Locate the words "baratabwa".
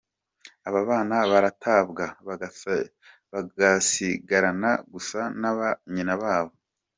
1.31-2.05